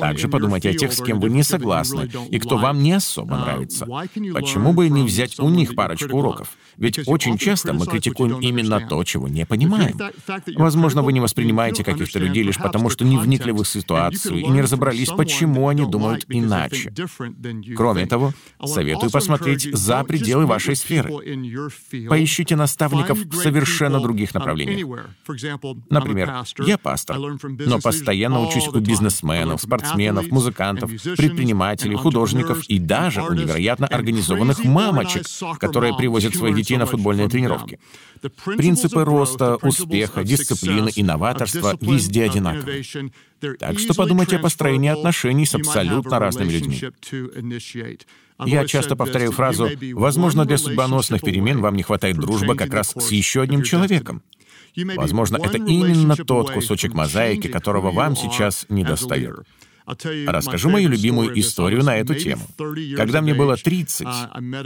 Также 0.00 0.28
подумайте 0.28 0.70
о 0.70 0.74
тех, 0.74 0.92
с 0.92 1.02
кем 1.02 1.20
вы 1.20 1.30
не 1.30 1.42
согласны, 1.42 2.10
и 2.30 2.38
кто 2.38 2.56
вам 2.56 2.82
не 2.82 2.92
особо 2.92 3.36
нравится. 3.36 3.86
Почему 3.86 4.72
бы 4.72 4.88
не 4.88 5.02
взять 5.02 5.38
у 5.40 5.48
них 5.48 5.74
парочку 5.74 6.16
уроков? 6.18 6.56
Ведь 6.80 7.00
очень 7.06 7.38
часто 7.38 7.72
мы 7.72 7.86
критикуем 7.86 8.40
именно 8.40 8.80
то, 8.80 9.04
чего 9.04 9.28
не 9.28 9.46
понимаем. 9.46 9.96
Возможно, 10.56 11.02
вы 11.02 11.12
не 11.12 11.20
воспринимаете 11.20 11.84
каких-то 11.84 12.18
людей 12.18 12.42
лишь 12.42 12.58
потому, 12.58 12.90
что 12.90 13.04
не 13.04 13.16
вникли 13.16 13.52
в 13.52 13.60
их 13.60 13.68
ситуацию 13.68 14.38
и 14.38 14.46
не 14.46 14.60
разобрались, 14.62 15.10
почему 15.10 15.68
они 15.68 15.86
думают 15.86 16.24
иначе. 16.28 16.92
Кроме 17.76 18.06
того, 18.06 18.32
советую 18.64 19.12
посмотреть 19.12 19.68
за 19.72 20.02
пределы 20.02 20.46
вашей 20.46 20.74
сферы. 20.74 21.10
Поищите 22.08 22.56
наставников 22.56 23.18
в 23.18 23.34
совершенно 23.36 24.00
других 24.00 24.34
направлениях. 24.34 25.08
Например, 25.88 26.44
я 26.66 26.78
пастор, 26.78 27.16
но 27.18 27.78
постоянно 27.78 28.40
учусь 28.40 28.66
у 28.68 28.80
бизнесменов, 28.80 29.20
бизнесменов, 29.20 29.60
спортсменов, 29.60 30.30
музыкантов, 30.30 30.90
предпринимателей, 31.16 31.96
художников 31.96 32.64
и 32.68 32.78
даже 32.78 33.22
у 33.22 33.32
невероятно 33.32 33.86
организованных 33.86 34.64
мамочек, 34.64 35.24
которые 35.58 35.96
привозят 35.96 36.34
своих 36.34 36.56
детей 36.56 36.69
на 36.76 36.86
футбольные 36.86 37.28
тренировки. 37.28 37.78
Принципы 38.44 39.04
роста, 39.04 39.56
успеха, 39.56 40.24
дисциплины 40.24 40.90
и 40.94 41.02
новаторства 41.02 41.76
везде 41.80 42.24
одинаковы. 42.24 42.84
Так 43.58 43.78
что 43.78 43.94
подумайте 43.94 44.36
о 44.36 44.40
построении 44.40 44.90
отношений 44.90 45.46
с 45.46 45.54
абсолютно 45.54 46.18
разными 46.18 46.50
людьми. 46.50 46.80
Я 48.46 48.66
часто 48.66 48.96
повторяю 48.96 49.32
фразу 49.32 49.68
«Возможно, 49.92 50.44
для 50.44 50.58
судьбоносных 50.58 51.22
перемен 51.22 51.60
вам 51.60 51.76
не 51.76 51.82
хватает 51.82 52.16
дружбы 52.16 52.54
как 52.54 52.72
раз 52.72 52.94
с 52.96 53.10
еще 53.10 53.42
одним 53.42 53.62
человеком». 53.62 54.22
Возможно, 54.76 55.36
это 55.36 55.58
именно 55.58 56.16
тот 56.16 56.50
кусочек 56.50 56.94
мозаики, 56.94 57.48
которого 57.48 57.90
вам 57.90 58.16
сейчас 58.16 58.66
не 58.68 58.84
достает. 58.84 59.44
Расскажу 60.26 60.70
мою 60.70 60.88
любимую 60.88 61.38
историю 61.38 61.84
на 61.84 61.96
эту 61.96 62.14
тему. 62.14 62.42
Когда 62.96 63.20
мне 63.20 63.34
было 63.34 63.56
30, 63.56 64.06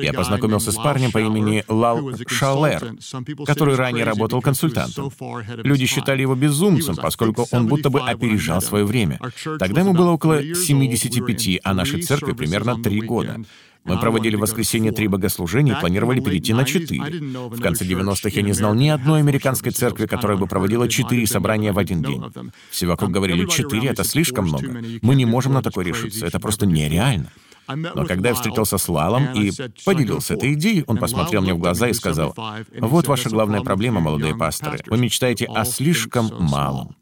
я 0.03 0.13
познакомился 0.13 0.73
с 0.73 0.77
парнем 0.77 1.13
по 1.13 1.19
имени 1.19 1.65
Лал 1.69 2.11
Шалер, 2.27 2.97
который 3.47 3.75
ранее 3.77 4.05
работал 4.05 4.41
консультантом. 4.43 5.13
Люди 5.63 5.87
считали 5.87 6.23
его 6.23 6.35
безумцем, 6.35 6.97
поскольку 6.97 7.47
он 7.51 7.67
будто 7.67 7.91
бы 7.91 8.01
опережал 8.01 8.61
свое 8.61 8.85
время. 8.85 9.21
Тогда 9.59 9.81
ему 9.81 9.95
было 9.95 10.11
около 10.11 10.43
75, 10.55 11.61
а 11.63 11.75
нашей 11.75 12.03
церкви 12.03 12.33
примерно 12.33 12.83
3 12.83 13.01
года. 13.03 13.41
Мы 13.85 13.99
проводили 14.01 14.37
в 14.37 14.41
воскресенье 14.41 14.93
три 14.93 15.09
богослужения 15.09 15.77
и 15.77 15.81
планировали 15.81 16.21
перейти 16.21 16.53
на 16.55 16.65
четыре. 16.65 17.21
В 17.49 17.61
конце 17.61 17.85
90-х 17.85 18.31
я 18.31 18.43
не 18.43 18.53
знал 18.53 18.75
ни 18.75 18.89
одной 18.89 19.21
американской 19.21 19.73
церкви, 19.73 20.07
которая 20.07 20.39
бы 20.39 20.47
проводила 20.47 20.89
четыре 20.89 21.27
собрания 21.27 21.73
в 21.73 21.79
один 21.79 22.03
день. 22.03 22.23
Все 22.71 22.87
вокруг 22.87 23.11
говорили, 23.11 23.47
четыре— 23.47 23.89
это 23.91 24.05
слишком 24.05 24.47
много. 24.47 24.83
Мы 25.03 25.15
не 25.15 25.27
можем 25.27 25.53
на 25.53 25.63
такое 25.63 25.85
решиться, 25.85 26.27
это 26.27 26.41
просто 26.41 26.67
нереально. 26.67 27.31
Но 27.67 28.05
когда 28.05 28.31
я 28.31 28.35
встретился 28.35 28.79
с 28.79 28.89
Лалом 28.89 29.33
и 29.35 29.51
поделился 29.85 30.35
этой 30.35 30.55
идеей, 30.55 30.85
он 30.87 30.99
посмотрел 30.99 31.43
мне 31.43 31.55
в 31.55 31.59
глаза 31.59 31.89
и 31.89 31.93
сказал, 31.93 32.35
«Вот 32.79 33.07
ваша 33.07 33.31
главная 33.31 33.61
проблема, 33.61 34.01
молодые 34.01 34.37
пасторы. 34.37 34.79
Вы 34.87 34.99
мечтаете 34.99 35.47
о 35.47 35.65
слишком 35.65 36.31
малом». 36.41 36.97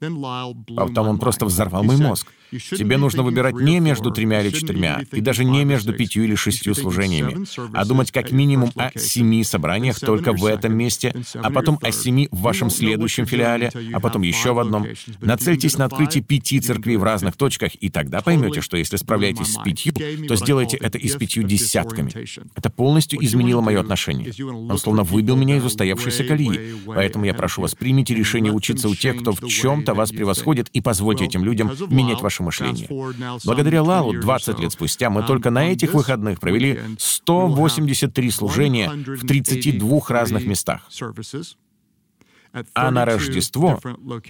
А 0.00 0.52
потом 0.76 1.08
он 1.08 1.18
просто 1.18 1.46
взорвал 1.46 1.82
мой 1.82 1.96
мозг. 1.96 2.28
Тебе 2.58 2.96
нужно 2.96 3.22
выбирать 3.22 3.54
не 3.54 3.80
между 3.80 4.10
тремя 4.10 4.42
или 4.42 4.50
четырьмя, 4.50 5.02
и 5.12 5.20
даже 5.20 5.44
не 5.44 5.64
между 5.64 5.92
пятью 5.92 6.24
или 6.24 6.34
шестью 6.34 6.74
служениями, 6.74 7.46
а 7.72 7.84
думать 7.84 8.12
как 8.12 8.30
минимум 8.32 8.70
о 8.76 8.96
семи 8.98 9.42
собраниях 9.44 9.98
только 10.00 10.32
в 10.32 10.44
этом 10.44 10.76
месте, 10.76 11.14
а 11.34 11.50
потом 11.50 11.78
о 11.82 11.92
семи 11.92 12.28
в 12.30 12.40
вашем 12.40 12.70
следующем 12.70 13.26
филиале, 13.26 13.72
а 13.92 14.00
потом 14.00 14.22
еще 14.22 14.52
в 14.52 14.58
одном. 14.58 14.86
Нацельтесь 15.20 15.78
на 15.78 15.86
открытие 15.86 16.22
пяти 16.22 16.60
церквей 16.60 16.96
в 16.96 17.02
разных 17.02 17.36
точках, 17.36 17.74
и 17.74 17.90
тогда 17.90 18.20
поймете, 18.20 18.60
что 18.60 18.76
если 18.76 18.96
справляетесь 18.96 19.52
с 19.52 19.62
пятью, 19.62 19.92
то 20.28 20.36
сделайте 20.36 20.76
это 20.76 20.98
и 20.98 21.08
с 21.08 21.16
пятью 21.16 21.42
десятками. 21.42 22.12
Это 22.54 22.70
полностью 22.70 23.24
изменило 23.24 23.60
мое 23.60 23.80
отношение. 23.80 24.32
Он 24.44 24.78
словно 24.78 25.02
выбил 25.02 25.36
меня 25.36 25.56
из 25.56 25.64
устоявшейся 25.64 26.24
колеи. 26.24 26.74
Поэтому 26.86 27.24
я 27.24 27.34
прошу 27.34 27.62
вас, 27.62 27.74
примите 27.74 28.14
решение 28.14 28.52
учиться 28.52 28.88
у 28.88 28.94
тех, 28.94 29.20
кто 29.20 29.32
в 29.32 29.46
чем-то 29.46 29.94
вас 29.94 30.10
превосходит, 30.10 30.68
и 30.72 30.80
позвольте 30.80 31.24
этим 31.24 31.44
людям 31.44 31.72
менять 31.88 32.20
ваше 32.20 32.42
мышление. 32.44 32.88
Благодаря 33.44 33.82
Лалу 33.82 34.12
20 34.12 34.60
лет 34.60 34.72
спустя 34.72 35.10
мы 35.10 35.22
только 35.24 35.50
на 35.50 35.70
этих 35.70 35.94
выходных 35.94 36.40
провели 36.40 36.80
183 36.98 38.30
служения 38.30 38.88
в 38.88 39.26
32 39.26 40.00
разных 40.08 40.46
местах. 40.46 40.88
А 42.72 42.90
на 42.92 43.04
Рождество 43.04 43.80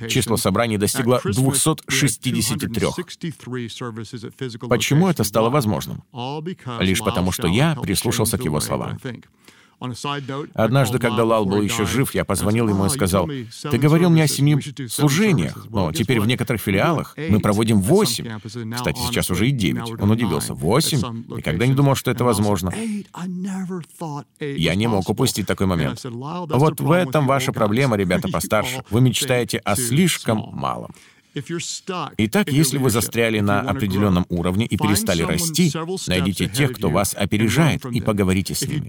число 0.09 0.37
собраний 0.39 0.79
достигло 0.79 1.21
263. 1.23 2.87
Почему 4.69 5.09
это 5.09 5.25
стало 5.25 5.51
возможным? 5.51 6.03
Лишь 6.81 7.01
потому, 7.01 7.33
что 7.33 7.47
я 7.47 7.75
прислушался 7.75 8.39
к 8.39 8.45
его 8.45 8.61
словам. 8.61 8.99
Однажды, 10.55 10.99
когда 10.99 11.25
Лал 11.25 11.45
был 11.45 11.63
еще 11.63 11.87
жив, 11.87 12.15
я 12.15 12.25
позвонил 12.25 12.69
ему 12.69 12.87
и 12.87 12.89
сказал, 12.89 13.27
«Ты 13.27 13.79
говорил 13.79 14.11
мне 14.11 14.25
о 14.25 14.29
семи 14.29 14.59
служениях, 14.89 15.67
но 15.71 15.93
теперь 15.93 16.21
в 16.21 16.27
некоторых 16.27 16.61
филиалах 16.63 17.17
мы 17.17 17.41
проводим 17.41 17.81
восемь. 17.81 18.39
Кстати, 18.75 18.99
сейчас 19.09 19.31
уже 19.31 19.49
и 19.49 19.51
девять». 19.51 19.91
Он 20.01 20.11
удивился. 20.11 20.55
«Восемь? 20.55 20.99
Никогда 21.29 21.67
не 21.67 21.75
думал, 21.75 21.95
что 21.95 22.11
это 22.11 22.25
возможно». 22.25 22.73
Я 24.41 24.75
не 24.75 24.87
мог 24.87 25.09
упустить 25.09 25.47
такой 25.47 25.67
момент. 25.67 26.03
Вот 26.05 26.81
в 26.81 26.91
этом 26.91 27.27
ваша 27.27 27.53
проблема, 27.53 27.97
ребята 27.97 28.29
постарше. 28.29 28.85
Вы 28.91 29.01
мечтаете 29.01 29.59
о 29.59 29.77
слишком 29.77 30.51
малом. 30.53 30.91
Итак, 32.17 32.53
если 32.53 32.79
вы 32.79 32.91
застряли 32.91 33.41
на 33.41 33.61
определенном 33.61 34.27
уровне 34.29 34.67
и 34.67 34.77
перестали 34.77 35.23
расти, 35.23 35.73
найдите 36.07 36.47
тех, 36.47 36.73
кто 36.73 36.91
вас 36.91 37.15
опережает, 37.15 37.85
и 37.87 38.01
поговорите 38.01 38.55
с 38.55 38.63
ними. 38.63 38.89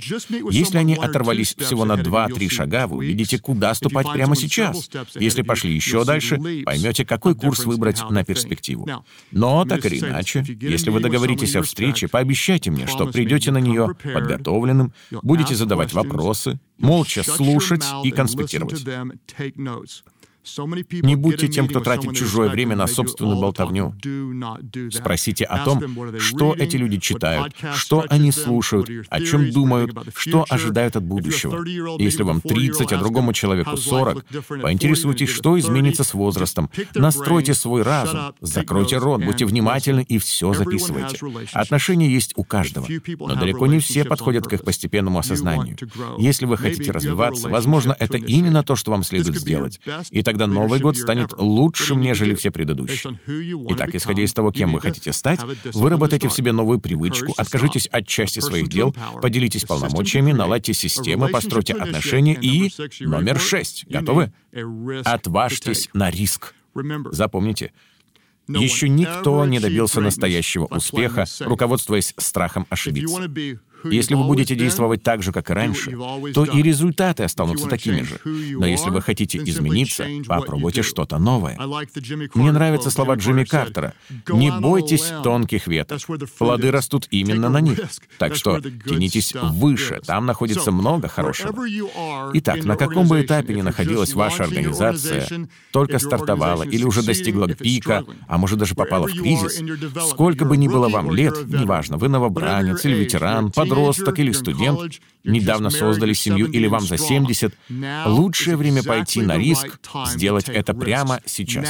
Если 0.52 0.78
они 0.78 0.96
оторвались 0.96 1.56
всего 1.56 1.86
на 1.86 1.94
2-3 1.94 2.50
шага, 2.50 2.88
вы 2.88 2.98
увидите, 2.98 3.40
куда 3.40 3.74
ступать 3.74 4.12
прямо 4.12 4.36
сейчас. 4.36 4.90
Если 5.16 5.42
пошли 5.42 5.74
еще 5.74 6.06
дальше, 6.06 6.40
поймете, 6.66 7.06
какой 7.06 7.36
курс 7.36 7.66
выбрать 7.66 8.02
на 8.10 8.24
перспективу. 8.24 8.88
Но, 9.32 9.66
так 9.66 9.86
или 9.86 10.00
иначе, 10.00 10.44
если 10.62 10.90
вы 10.90 11.00
договоритесь 11.00 11.56
о 11.56 11.64
встрече, 11.64 12.08
пообещайте 12.08 12.72
мне, 12.72 12.88
что 12.88 13.08
придете 13.08 13.52
на 13.52 13.60
нее 13.60 13.96
подготовленным, 14.04 14.94
будете 15.22 15.56
задавать 15.56 15.94
вопросы, 15.94 16.60
молча 16.78 17.24
слушать 17.24 17.86
и 18.04 18.12
конспектировать. 18.12 18.86
Не 21.02 21.16
будьте 21.16 21.48
тем, 21.48 21.68
кто 21.68 21.80
тратит 21.80 22.16
чужое 22.16 22.50
время 22.50 22.76
на 22.76 22.88
собственную 22.88 23.40
болтовню. 23.40 23.96
Спросите 24.92 25.46
о 25.46 25.64
том, 25.64 26.20
что 26.20 26.54
эти 26.54 26.78
люди 26.78 26.98
читают, 26.98 27.54
что 27.74 28.06
они 28.10 28.32
слушают, 28.32 28.90
о 29.10 29.22
чем 29.22 29.52
думают, 29.52 29.96
что 30.16 30.46
ожидают 30.50 30.96
от 30.96 31.04
будущего. 31.04 31.66
Если 32.00 32.24
вам 32.24 32.42
30, 32.42 32.92
а 32.94 32.98
другому 32.98 33.34
человеку 33.34 33.78
40, 33.78 34.26
поинтересуйтесь, 34.62 35.30
что 35.30 35.58
изменится 35.60 36.04
с 36.04 36.14
возрастом. 36.14 36.70
Настройте 36.94 37.54
свой 37.54 37.82
разум, 37.82 38.34
закройте 38.42 38.98
рот, 38.98 39.24
будьте 39.24 39.46
внимательны 39.46 40.06
и 40.08 40.18
все 40.18 40.54
записывайте. 40.54 41.18
Отношения 41.54 42.10
есть 42.10 42.34
у 42.36 42.44
каждого, 42.44 42.88
но 43.20 43.36
далеко 43.36 43.68
не 43.68 43.80
все 43.80 44.06
подходят 44.06 44.48
к 44.48 44.54
их 44.54 44.64
постепенному 44.64 45.20
осознанию. 45.20 45.78
Если 46.18 46.46
вы 46.46 46.58
хотите 46.58 46.92
развиваться, 46.92 47.50
возможно, 47.50 47.96
это 47.98 48.18
именно 48.18 48.64
то, 48.64 48.76
что 48.76 48.92
вам 48.92 49.04
следует 49.04 49.38
сделать. 49.38 49.80
И 50.12 50.22
тогда 50.24 50.35
тогда 50.36 50.48
Новый 50.48 50.82
год 50.82 50.98
станет 50.98 51.32
лучшим, 51.38 52.02
нежели 52.02 52.36
все 52.36 52.52
предыдущие. 52.52 53.18
Итак, 53.70 53.96
исходя 53.96 54.22
из 54.22 54.34
того, 54.34 54.52
кем 54.52 54.74
вы 54.74 54.82
хотите 54.82 55.14
стать, 55.14 55.40
выработайте 55.74 56.28
в 56.28 56.34
себе 56.34 56.52
новую 56.52 56.80
привычку, 56.80 57.34
откажитесь 57.38 57.88
от 57.88 58.06
части 58.06 58.42
своих 58.42 58.68
дел, 58.68 58.94
поделитесь 59.22 59.64
полномочиями, 59.64 60.34
наладьте 60.34 60.74
системы, 60.74 61.30
постройте 61.30 61.74
отношения 61.74 62.38
и... 62.40 62.72
Номер 63.00 63.40
шесть. 63.40 63.86
Готовы? 63.88 64.34
Отважьтесь 65.06 65.90
на 65.94 66.12
риск. 66.12 66.54
Запомните, 67.12 67.72
еще 68.48 68.90
никто 68.90 69.46
не 69.46 69.60
добился 69.60 70.02
настоящего 70.02 70.66
успеха, 70.66 71.26
руководствуясь 71.40 72.14
страхом 72.18 72.68
ошибиться. 72.70 73.32
Если 73.92 74.16
вы 74.16 74.24
будете 74.24 74.56
действовать 74.56 75.04
так 75.04 75.24
же, 75.24 75.32
как 75.32 75.50
и 75.50 75.54
раньше, 75.54 75.92
то 76.34 76.46
и 76.46 76.62
результаты 76.62 77.24
останутся 77.24 77.68
такими 77.68 78.02
же. 78.02 78.20
Но 78.24 78.66
если 78.66 78.90
вы 78.90 79.02
хотите 79.02 79.38
измениться, 79.38 80.06
попробуйте 80.28 80.82
что-то 80.84 81.18
новое. 81.18 81.58
Мне 82.34 82.52
нравятся 82.52 82.90
слова 82.90 83.16
Джимми 83.16 83.44
Картера. 83.44 83.94
«Не 84.28 84.52
бойтесь 84.52 85.12
тонких 85.24 85.68
веток. 85.68 86.00
Плоды 86.38 86.72
растут 86.72 87.08
именно 87.12 87.50
на 87.50 87.62
них. 87.62 87.80
Так 88.18 88.36
что 88.36 88.60
тянитесь 88.62 89.34
выше, 89.34 90.02
там 90.06 90.26
находится 90.26 90.72
много 90.72 91.08
хорошего». 91.08 91.66
Итак, 92.34 92.64
на 92.64 92.76
каком 92.76 93.08
бы 93.08 93.22
этапе 93.22 93.54
ни 93.54 93.62
находилась 93.62 94.14
ваша 94.14 94.44
организация, 94.44 95.28
только 95.72 96.00
стартовала 96.00 96.64
или 96.64 96.84
уже 96.84 97.04
достигла 97.04 97.48
пика, 97.48 98.04
а 98.28 98.38
может 98.38 98.60
даже 98.60 98.76
попала 98.76 99.08
в 99.08 99.14
кризис, 99.14 99.62
сколько 100.10 100.46
бы 100.46 100.58
ни 100.58 100.68
было 100.68 100.90
вам 100.90 101.12
лет, 101.12 101.48
неважно, 101.48 101.98
вы 101.98 102.10
новобранец 102.10 102.86
или 102.86 102.96
ветеран, 102.96 103.52
подросток, 103.52 103.75
подросток 103.76 104.20
или 104.20 104.32
студент, 104.32 105.02
недавно 105.24 105.70
создали 105.70 106.14
семью 106.14 106.48
или 106.48 106.68
вам 106.68 106.82
за 106.82 106.98
70, 106.98 107.54
лучшее 108.06 108.58
время 108.58 108.84
пойти 108.84 109.22
на 109.22 109.38
риск, 109.38 109.80
сделать 110.08 110.50
это 110.50 110.74
прямо 110.74 111.22
сейчас. 111.26 111.68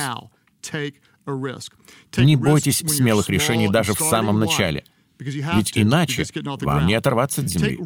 Не 2.17 2.35
бойтесь 2.35 2.77
смелых 2.77 3.29
решений 3.29 3.67
даже 3.67 3.93
в 3.93 3.99
самом 3.99 4.39
начале— 4.39 4.83
ведь 5.19 5.71
иначе 5.75 6.25
вам 6.61 6.87
не 6.87 6.93
оторваться 6.93 7.41
от 7.41 7.49
земли. 7.49 7.79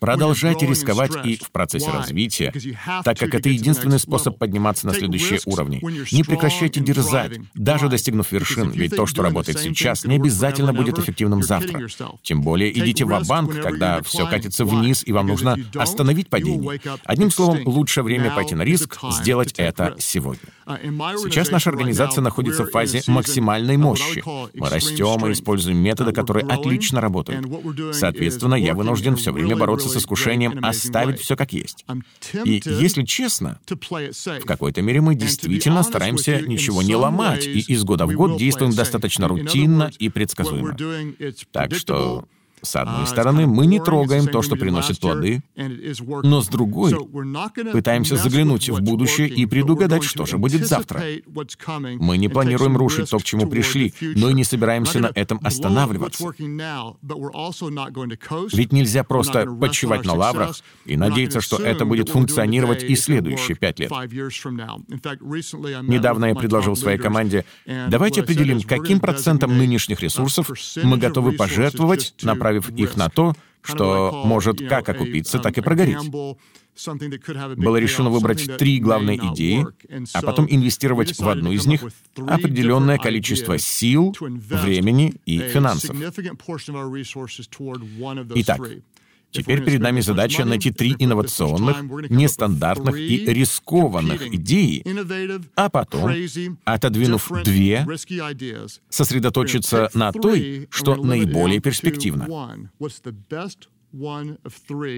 Продолжайте 0.00 0.66
рисковать 0.66 1.12
и 1.24 1.36
в 1.36 1.50
процессе 1.50 1.90
развития, 1.90 2.52
так 3.04 3.18
как 3.18 3.34
это 3.34 3.48
единственный 3.48 3.98
способ 3.98 4.38
подниматься 4.38 4.86
на 4.86 4.94
следующие 4.94 5.40
уровни. 5.46 5.80
Не 6.12 6.22
прекращайте 6.22 6.80
дерзать, 6.80 7.38
даже 7.54 7.88
достигнув 7.88 8.30
вершин, 8.32 8.70
ведь 8.70 8.94
то, 8.94 9.06
что 9.06 9.22
работает 9.22 9.58
сейчас, 9.58 10.04
не 10.04 10.16
обязательно 10.16 10.72
будет 10.72 10.98
эффективным 10.98 11.42
завтра. 11.42 11.88
Тем 12.22 12.42
более 12.42 12.76
идите 12.76 13.04
в 13.04 13.26
банк 13.26 13.56
когда 13.60 14.02
все 14.02 14.26
катится 14.26 14.64
вниз, 14.64 15.02
и 15.06 15.12
вам 15.12 15.26
нужно 15.26 15.56
остановить 15.74 16.28
падение. 16.28 16.80
Одним 17.04 17.30
словом, 17.30 17.66
лучшее 17.66 18.04
время 18.04 18.34
пойти 18.34 18.54
на 18.54 18.62
риск, 18.62 18.98
сделать 19.10 19.54
это 19.56 19.96
сегодня. 19.98 20.40
Uh, 20.66 21.30
сейчас 21.30 21.50
наша 21.50 21.70
организация 21.70 22.22
находится 22.22 22.64
в 22.64 22.70
фазе 22.70 23.00
максимальной 23.06 23.76
мощи. 23.76 24.22
Мы 24.54 24.68
растем 24.68 25.24
и 25.26 25.32
используем 25.32 25.78
методы, 25.78 26.12
которые 26.12 26.44
отлично 26.46 26.75
отлично 26.76 27.00
работают. 27.00 27.46
Соответственно, 27.94 28.54
я 28.54 28.74
вынужден 28.74 29.16
все 29.16 29.32
время 29.32 29.56
бороться 29.56 29.88
с 29.88 29.96
искушением 29.96 30.64
оставить 30.64 31.20
все 31.20 31.36
как 31.36 31.52
есть. 31.52 31.84
И, 32.44 32.62
если 32.64 33.02
честно, 33.02 33.58
в 33.68 34.44
какой-то 34.44 34.82
мере 34.82 35.00
мы 35.00 35.14
действительно 35.14 35.82
стараемся 35.82 36.40
ничего 36.40 36.82
не 36.82 36.94
ломать 36.94 37.46
и 37.46 37.60
из 37.60 37.84
года 37.84 38.06
в 38.06 38.12
год 38.12 38.38
действуем 38.38 38.72
достаточно 38.72 39.28
рутинно 39.28 39.90
и 39.98 40.08
предсказуемо. 40.08 40.76
Так 41.52 41.74
что 41.74 42.26
с 42.66 42.76
одной 42.76 43.04
uh, 43.04 43.06
стороны, 43.06 43.46
мы 43.46 43.66
не 43.66 43.80
трогаем 43.80 44.26
то, 44.26 44.42
что 44.42 44.56
приносит 44.56 45.00
плоды, 45.00 45.42
но 46.22 46.42
с 46.42 46.48
другой 46.48 46.94
пытаемся 47.72 48.16
заглянуть 48.16 48.68
в 48.68 48.80
будущее 48.80 49.28
и 49.28 49.46
предугадать, 49.46 50.04
что 50.04 50.26
же 50.26 50.38
будет 50.38 50.66
завтра. 50.66 51.02
Мы 51.98 52.18
не 52.18 52.28
планируем 52.28 52.76
рушить 52.76 53.10
то, 53.10 53.18
к 53.18 53.24
чему 53.24 53.46
пришли, 53.46 53.94
но 54.00 54.30
и 54.30 54.34
не 54.34 54.44
собираемся 54.44 55.00
на 55.00 55.10
этом 55.14 55.40
останавливаться. 55.42 56.24
Ведь 58.52 58.72
нельзя 58.72 59.04
просто 59.04 59.46
почивать 59.46 60.04
на 60.04 60.14
лаврах 60.14 60.56
и 60.84 60.96
надеяться, 60.96 61.40
что 61.40 61.56
это 61.56 61.84
будет 61.84 62.08
функционировать 62.08 62.82
и 62.82 62.96
следующие 62.96 63.56
пять 63.56 63.78
лет. 63.78 63.90
Недавно 65.82 66.26
я 66.26 66.34
предложил 66.34 66.76
своей 66.76 66.98
команде, 66.98 67.44
давайте 67.66 68.22
определим, 68.22 68.60
каким 68.62 69.00
процентом 69.00 69.56
нынешних 69.56 70.00
ресурсов 70.00 70.50
мы 70.82 70.98
готовы 70.98 71.32
пожертвовать, 71.32 72.14
направить 72.22 72.55
направив 72.56 72.70
их 72.78 72.96
на 72.96 73.08
то, 73.08 73.34
что 73.62 74.22
может 74.24 74.66
как 74.68 74.88
окупиться, 74.88 75.38
так 75.38 75.58
и 75.58 75.60
прогореть. 75.60 75.98
Было 77.56 77.76
решено 77.78 78.10
выбрать 78.10 78.56
три 78.58 78.78
главные 78.80 79.16
идеи, 79.32 79.66
а 80.12 80.22
потом 80.22 80.46
инвестировать 80.48 81.18
в 81.18 81.28
одну 81.28 81.52
из 81.52 81.66
них 81.66 81.82
определенное 82.16 82.98
количество 82.98 83.58
сил, 83.58 84.14
времени 84.20 85.14
и 85.24 85.38
финансов. 85.38 85.96
Итак, 88.34 88.60
Теперь 89.30 89.64
перед 89.64 89.80
нами 89.80 90.00
задача 90.00 90.44
найти 90.44 90.70
три 90.70 90.94
инновационных, 90.98 91.82
нестандартных 92.10 92.96
и 92.98 93.26
рискованных 93.26 94.34
идеи, 94.34 94.84
а 95.54 95.68
потом, 95.68 96.10
отодвинув 96.64 97.30
две, 97.44 97.86
сосредоточиться 98.88 99.90
на 99.94 100.12
той, 100.12 100.68
что 100.70 100.96
наиболее 100.96 101.60
перспективно. 101.60 102.70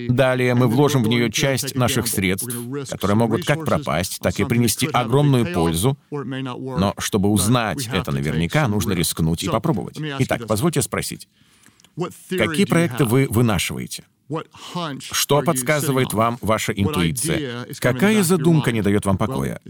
Далее 0.09 0.55
мы 0.55 0.67
вложим 0.67 1.03
в 1.03 1.09
нее 1.09 1.31
часть 1.31 1.75
наших 1.75 2.09
средств, 2.09 2.53
которые 2.91 3.17
могут 3.17 3.45
как 3.45 3.65
пропасть, 3.65 4.19
так 4.21 4.39
и 4.41 4.45
принести 4.45 4.87
огромную 4.87 5.53
пользу. 5.53 5.97
Но 6.11 6.95
чтобы 6.99 7.29
узнать 7.29 7.89
это 7.93 8.13
наверняка, 8.13 8.67
нужно 8.69 8.93
рискнуть 8.93 9.45
и 9.45 9.49
попробовать. 9.49 9.99
Итак, 10.21 10.47
позвольте 10.47 10.83
спросить, 10.83 11.29
какие 12.29 12.65
проекты 12.65 13.05
вы 13.05 13.27
вынашиваете? 13.31 14.05
Что 15.01 15.43
подсказывает 15.43 16.13
вам 16.13 16.39
ваша 16.41 16.73
интуиция? 16.73 17.67
Какая 17.81 18.23
задумка 18.23 18.73
не 18.73 18.83
дает 18.83 19.07
вам 19.07 19.17
покоя? 19.17 19.61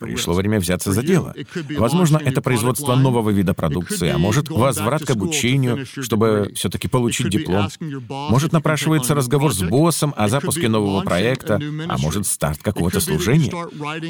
Пришло 0.00 0.34
время 0.34 0.60
взяться 0.60 0.92
за 0.92 1.02
дело. 1.02 1.34
Возможно, 1.76 2.18
это 2.18 2.40
производство 2.40 2.94
нового 2.94 3.30
вида 3.30 3.54
продукции, 3.54 4.08
а 4.08 4.18
может, 4.18 4.48
возврат 4.48 5.04
к 5.04 5.10
обучению, 5.10 5.86
чтобы 5.86 6.52
все-таки 6.54 6.88
получить 6.88 7.28
диплом. 7.28 7.68
Может, 8.08 8.52
напрашивается 8.52 9.14
разговор 9.14 9.52
с 9.52 9.62
боссом 9.62 10.14
о 10.16 10.28
запуске 10.28 10.68
нового 10.68 11.02
проекта, 11.02 11.60
а 11.88 11.98
может, 11.98 12.26
старт 12.26 12.62
какого-то 12.62 13.00
служения. 13.00 13.52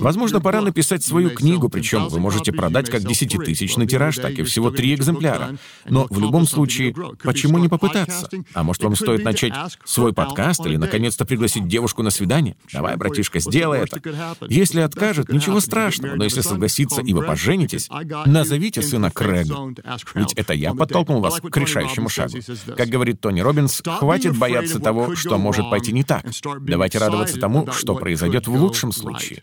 Возможно, 0.00 0.40
пора 0.40 0.61
написать 0.61 1.02
свою 1.02 1.30
книгу, 1.30 1.68
причем 1.68 2.09
вы 2.09 2.20
можете 2.20 2.52
продать 2.52 2.90
как 2.90 3.02
десятитысячный 3.02 3.87
тираж, 3.87 4.16
так 4.16 4.32
и 4.32 4.42
всего 4.42 4.70
три 4.70 4.94
экземпляра. 4.94 5.56
Но 5.87 6.06
в 6.09 6.18
любом 6.20 6.47
случае, 6.47 6.94
почему 7.23 7.59
не 7.59 7.68
попытаться? 7.68 8.28
А 8.54 8.62
может, 8.62 8.82
вам 8.82 8.94
стоит 8.94 9.25
начать 9.25 9.52
свой 9.84 10.12
подкаст 10.12 10.64
или, 10.66 10.76
наконец-то, 10.76 11.25
пригласить 11.25 11.66
девушку 11.66 12.02
на 12.02 12.10
свидание? 12.10 12.56
Давай, 12.72 12.96
братишка, 12.96 13.40
сделай 13.40 13.80
это. 13.80 14.00
Если 14.49 14.80
откажет, 14.80 15.30
ничего 15.30 15.60
страшного, 15.60 16.14
но 16.16 16.25
если 16.25 16.40
согласится 16.40 17.00
и 17.00 17.12
вы 17.12 17.22
поженитесь, 17.22 17.88
назовите 18.26 18.82
сына 18.82 19.10
Крэгом. 19.10 19.76
Ведь 20.14 20.32
это 20.34 20.54
я 20.54 20.75
подтолкнул 20.75 21.20
вас 21.20 21.40
к 21.40 21.56
решающему 21.56 22.08
шагу. 22.08 22.38
Как 22.76 22.88
говорит 22.88 23.20
Тони 23.20 23.40
Робинс, 23.40 23.82
хватит 23.84 24.37
бояться 24.37 24.80
того, 24.80 25.14
что 25.14 25.38
может 25.38 25.70
пойти 25.70 25.92
не 25.92 26.04
так. 26.04 26.25
Давайте 26.60 26.99
радоваться 26.99 27.38
тому, 27.38 27.70
что 27.72 27.94
произойдет 27.94 28.46
в 28.46 28.54
лучшем 28.54 28.92
случае. 28.92 29.42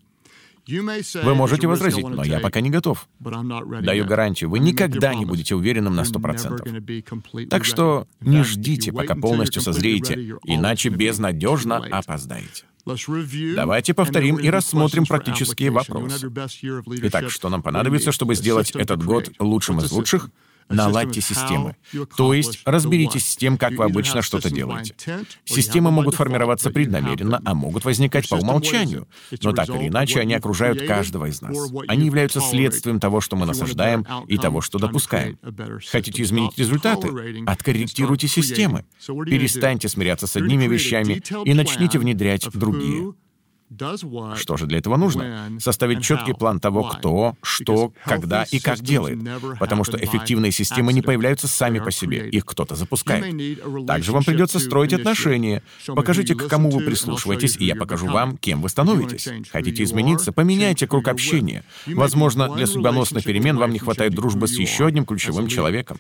Вы 0.67 1.35
можете 1.35 1.67
возразить, 1.67 2.07
но 2.07 2.23
я 2.23 2.39
пока 2.39 2.61
не 2.61 2.69
готов. 2.69 3.07
Даю 3.19 4.05
гарантию, 4.05 4.49
вы 4.49 4.59
никогда 4.59 5.13
не 5.15 5.25
будете 5.25 5.55
уверенным 5.55 5.95
на 5.95 6.01
100%. 6.01 7.47
Так 7.47 7.65
что 7.65 8.07
не 8.21 8.43
ждите, 8.43 8.91
пока 8.91 9.15
полностью 9.15 9.61
созреете, 9.61 10.37
иначе 10.43 10.89
безнадежно 10.89 11.77
опоздаете. 11.77 12.65
Давайте 13.55 13.93
повторим 13.93 14.37
и 14.37 14.49
рассмотрим 14.49 15.05
практические 15.05 15.71
вопросы. 15.71 16.31
Итак, 17.03 17.29
что 17.29 17.49
нам 17.49 17.61
понадобится, 17.61 18.11
чтобы 18.11 18.35
сделать 18.35 18.71
этот 18.71 19.03
год 19.03 19.31
лучшим 19.39 19.79
из 19.79 19.91
лучших? 19.91 20.29
Наладьте 20.69 21.21
системы. 21.21 21.75
То 22.15 22.33
есть 22.33 22.61
разберитесь 22.65 23.29
с 23.29 23.35
тем, 23.35 23.57
как 23.57 23.73
вы 23.73 23.85
обычно 23.85 24.21
что-то 24.21 24.49
делаете. 24.49 24.95
Системы 25.45 25.91
могут 25.91 26.15
формироваться 26.15 26.69
преднамеренно, 26.69 27.41
а 27.45 27.53
могут 27.53 27.85
возникать 27.85 28.29
по 28.29 28.35
умолчанию. 28.35 29.07
Но 29.41 29.53
так 29.53 29.69
или 29.69 29.87
иначе, 29.87 30.19
они 30.19 30.33
окружают 30.33 30.81
каждого 30.83 31.25
из 31.25 31.41
нас. 31.41 31.55
Они 31.87 32.05
являются 32.05 32.41
следствием 32.41 32.99
того, 32.99 33.21
что 33.21 33.35
мы 33.35 33.45
насаждаем, 33.45 34.05
и 34.27 34.37
того, 34.37 34.61
что 34.61 34.79
допускаем. 34.79 35.37
Хотите 35.91 36.23
изменить 36.23 36.57
результаты? 36.57 37.09
Откорректируйте 37.45 38.27
системы. 38.27 38.85
Перестаньте 39.05 39.89
смиряться 39.89 40.27
с 40.27 40.35
одними 40.35 40.65
вещами 40.65 41.21
и 41.45 41.53
начните 41.53 41.99
внедрять 41.99 42.47
другие. 42.53 43.13
Что 43.69 44.55
же 44.55 44.65
для 44.65 44.77
этого 44.77 44.95
нужно? 44.95 45.51
Составить 45.59 46.01
четкий 46.01 46.33
план 46.33 46.59
того, 46.59 46.83
кто, 46.83 47.35
что, 47.41 47.91
когда 48.05 48.43
и 48.43 48.59
как 48.59 48.79
делает. 48.79 49.19
Потому 49.59 49.83
что 49.83 49.97
эффективные 49.97 50.51
системы 50.51 50.93
не 50.93 51.01
появляются 51.01 51.47
сами 51.47 51.79
по 51.79 51.91
себе, 51.91 52.29
их 52.29 52.45
кто-то 52.45 52.75
запускает. 52.75 53.25
Также 53.85 54.11
вам 54.11 54.23
придется 54.23 54.59
строить 54.59 54.93
отношения. 54.93 55.63
Покажите, 55.87 56.33
к 56.35 56.47
кому 56.47 56.69
вы 56.69 56.85
прислушиваетесь, 56.85 57.57
и 57.57 57.65
я 57.65 57.75
покажу 57.75 58.07
вам, 58.07 58.37
кем 58.37 58.61
вы 58.61 58.69
становитесь. 58.69 59.27
Хотите 59.51 59.83
измениться? 59.83 60.31
Поменяйте 60.31 60.87
круг 60.87 61.07
общения. 61.07 61.63
Возможно, 61.85 62.53
для 62.55 62.67
судьбоносных 62.67 63.23
перемен 63.23 63.57
вам 63.57 63.71
не 63.71 63.79
хватает 63.79 64.13
дружбы 64.13 64.47
с 64.47 64.57
еще 64.57 64.87
одним 64.87 65.05
ключевым 65.05 65.47
человеком. 65.47 65.99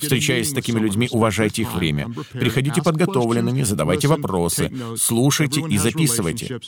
Встречаясь 0.00 0.50
с 0.50 0.52
такими 0.52 0.78
людьми, 0.78 1.08
уважайте 1.10 1.62
их 1.62 1.74
время. 1.74 2.10
Приходите 2.32 2.82
подготовленными, 2.82 3.62
задавайте 3.62 4.08
вопросы, 4.08 4.70
слушайте 4.96 5.62
и 5.68 5.78
записывайте. 5.78 6.60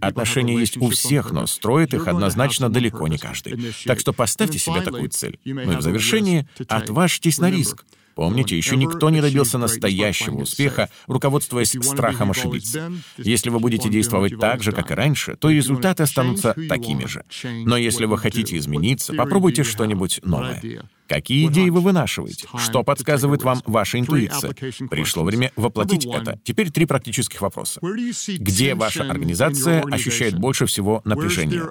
Отношения 0.00 0.58
есть 0.58 0.76
у 0.76 0.90
всех, 0.90 1.30
но 1.32 1.46
строит 1.46 1.94
их 1.94 2.08
однозначно 2.08 2.68
далеко 2.68 3.08
не 3.08 3.18
каждый. 3.18 3.72
Так 3.84 4.00
что 4.00 4.12
поставьте 4.12 4.58
себе 4.58 4.80
такую 4.80 5.08
цель. 5.08 5.38
Ну 5.44 5.72
и 5.72 5.76
в 5.76 5.82
завершении 5.82 6.48
отважьтесь 6.68 7.38
на 7.38 7.50
риск. 7.50 7.84
Помните, 8.18 8.56
еще 8.56 8.76
никто 8.76 9.10
не 9.10 9.20
добился 9.20 9.58
настоящего 9.58 10.38
успеха, 10.38 10.90
руководствуясь 11.06 11.76
страхом 11.80 12.32
ошибиться. 12.32 12.92
Если 13.16 13.48
вы 13.48 13.60
будете 13.60 13.88
действовать 13.88 14.38
так 14.40 14.60
же, 14.60 14.72
как 14.72 14.90
и 14.90 14.94
раньше, 14.94 15.36
то 15.36 15.50
результаты 15.50 16.02
останутся 16.02 16.54
такими 16.68 17.04
же. 17.04 17.24
Но 17.64 17.76
если 17.76 18.06
вы 18.06 18.18
хотите 18.18 18.58
измениться, 18.58 19.14
попробуйте 19.14 19.62
что-нибудь 19.62 20.18
новое. 20.24 20.60
Какие 21.08 21.48
идеи 21.48 21.70
вы 21.70 21.80
вынашиваете? 21.80 22.46
Что 22.58 22.82
подсказывает 22.82 23.42
вам 23.42 23.62
ваша 23.66 23.98
интуиция? 23.98 24.54
Пришло 24.88 25.24
время 25.24 25.52
воплотить 25.56 26.04
это. 26.04 26.38
Теперь 26.44 26.70
три 26.70 26.84
практических 26.84 27.40
вопроса. 27.40 27.80
Где 27.82 28.74
ваша 28.74 29.08
организация 29.08 29.82
ощущает 29.82 30.38
больше 30.38 30.66
всего 30.66 31.00
напряжения? 31.04 31.62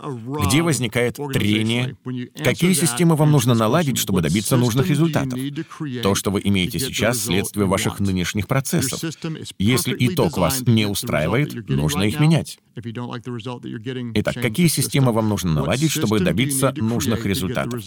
Где 0.48 0.62
возникает 0.62 1.18
трение? 1.34 1.96
Какие 2.44 2.74
системы 2.74 3.16
вам 3.16 3.32
нужно 3.32 3.54
наладить, 3.54 3.98
чтобы 3.98 4.22
добиться 4.22 4.58
нужных 4.58 4.90
результатов? 4.90 5.40
То, 6.02 6.16
что 6.16 6.32
вы 6.32 6.42
имеете 6.44 6.80
сейчас, 6.80 7.20
следствие 7.24 7.68
ваших 7.68 8.00
нынешних 8.00 8.48
процессов. 8.48 9.00
Если 9.60 9.96
итог 10.00 10.38
вас 10.38 10.62
не 10.62 10.86
устраивает, 10.86 11.70
нужно 11.70 12.04
их 12.04 12.20
менять. 12.20 12.60
Итак, 14.14 14.36
какие 14.36 14.68
системы 14.68 15.12
вам 15.12 15.30
нужно 15.30 15.52
наладить, 15.52 15.92
чтобы 15.92 16.20
добиться 16.20 16.74
нужных 16.78 17.26
результатов? 17.26 17.82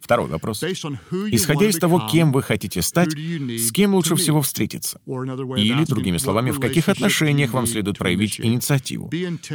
Второй 0.00 0.28
вопрос. 0.28 0.62
Исходя 0.62 1.66
из 1.66 1.78
того, 1.78 2.08
кем 2.10 2.32
вы 2.32 2.42
хотите 2.42 2.82
стать, 2.82 3.12
с 3.12 3.72
кем 3.72 3.94
лучше 3.94 4.16
всего 4.16 4.42
встретиться? 4.42 5.00
Или, 5.06 5.84
другими 5.84 6.18
словами, 6.18 6.50
в 6.50 6.60
каких 6.60 6.88
отношениях 6.88 7.52
вам 7.52 7.66
следует 7.66 7.98
проявить 7.98 8.40
инициативу? 8.40 9.10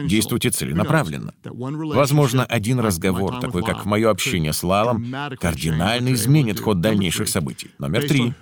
Действуйте 0.06 0.50
целенаправленно. 0.50 1.34
Возможно, 1.44 2.46
один 2.46 2.80
разговор, 2.80 3.40
такой 3.40 3.64
как 3.64 3.86
мое 3.86 4.10
общение 4.10 4.54
с 4.54 4.64
Лалом, 4.64 5.14
кардинально 5.40 6.14
изменит 6.14 6.60
ход 6.60 6.82
дальнейших 6.82 7.28
событий. 7.28 7.72
Номер 7.80 8.08
три. 8.08 8.34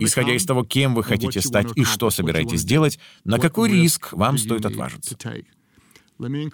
Исходя 0.00 0.34
из 0.34 0.44
того, 0.44 0.64
кем 0.64 0.94
вы 0.94 1.02
хотите 1.02 1.40
стать 1.40 1.68
и 1.76 1.84
что 1.84 2.10
собираетесь 2.10 2.64
делать, 2.64 2.98
на 3.24 3.38
какой 3.38 3.70
риск 3.70 4.12
вам 4.12 4.38
стоит 4.38 4.66
отважиться? 4.66 5.16